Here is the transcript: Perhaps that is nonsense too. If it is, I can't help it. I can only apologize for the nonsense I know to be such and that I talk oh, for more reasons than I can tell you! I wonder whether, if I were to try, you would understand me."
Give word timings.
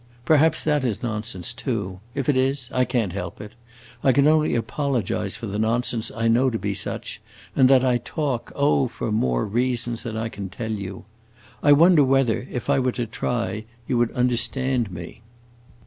Perhaps 0.25 0.63
that 0.63 0.83
is 0.83 1.03
nonsense 1.03 1.53
too. 1.53 1.99
If 2.15 2.27
it 2.27 2.35
is, 2.35 2.71
I 2.73 2.85
can't 2.85 3.13
help 3.13 3.39
it. 3.39 3.51
I 4.03 4.11
can 4.11 4.27
only 4.27 4.55
apologize 4.55 5.35
for 5.37 5.45
the 5.45 5.59
nonsense 5.59 6.09
I 6.17 6.27
know 6.27 6.49
to 6.49 6.57
be 6.57 6.73
such 6.73 7.21
and 7.55 7.69
that 7.69 7.85
I 7.85 7.99
talk 7.99 8.51
oh, 8.55 8.87
for 8.87 9.11
more 9.11 9.45
reasons 9.45 10.01
than 10.01 10.17
I 10.17 10.27
can 10.27 10.49
tell 10.49 10.71
you! 10.71 11.05
I 11.61 11.73
wonder 11.73 12.03
whether, 12.03 12.47
if 12.49 12.67
I 12.67 12.79
were 12.79 12.91
to 12.93 13.05
try, 13.05 13.65
you 13.87 13.95
would 13.99 14.11
understand 14.13 14.89
me." 14.91 15.21